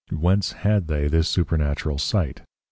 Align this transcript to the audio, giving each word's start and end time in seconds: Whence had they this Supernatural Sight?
Whence 0.09 0.53
had 0.53 0.87
they 0.87 1.07
this 1.07 1.29
Supernatural 1.29 1.99
Sight? 1.99 2.41